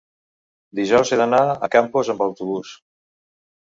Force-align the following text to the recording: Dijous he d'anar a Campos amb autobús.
Dijous 0.79 1.13
he 1.13 1.21
d'anar 1.23 1.43
a 1.53 1.71
Campos 1.79 2.13
amb 2.17 2.29
autobús. 2.31 2.77